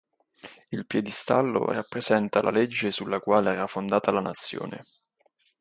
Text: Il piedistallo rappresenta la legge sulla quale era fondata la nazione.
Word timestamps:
Il 0.71 0.87
piedistallo 0.87 1.65
rappresenta 1.71 2.41
la 2.41 2.49
legge 2.49 2.89
sulla 2.89 3.19
quale 3.19 3.51
era 3.51 3.67
fondata 3.67 4.09
la 4.09 4.19
nazione. 4.21 4.81